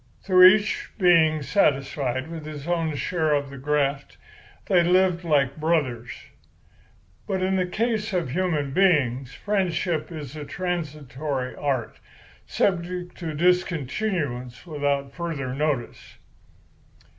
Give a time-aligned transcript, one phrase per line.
[0.23, 4.17] Through each being satisfied with his own share of the graft,
[4.65, 6.09] they lived like brothers.
[7.27, 11.99] "But in the case of human beings, friendship is a transitory art,
[12.47, 16.17] subject to discontinuance without further notice.